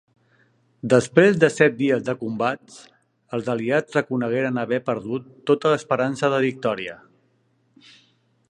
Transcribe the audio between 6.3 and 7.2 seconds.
de victòria.